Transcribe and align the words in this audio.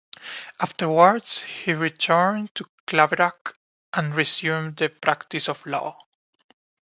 Afterwards, 0.59 1.43
he 1.43 1.73
returned 1.75 2.55
to 2.55 2.65
Claverack 2.87 3.53
and 3.93 4.15
resumed 4.15 4.77
the 4.77 4.89
practice 4.89 5.47
of 5.47 5.63
law. 5.67 6.07